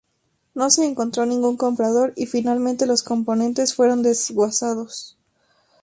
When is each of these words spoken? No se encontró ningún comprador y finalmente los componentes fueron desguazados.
No 0.55 0.71
se 0.71 0.83
encontró 0.83 1.27
ningún 1.27 1.57
comprador 1.57 2.13
y 2.15 2.25
finalmente 2.25 2.87
los 2.87 3.03
componentes 3.03 3.75
fueron 3.75 4.01
desguazados. 4.01 5.15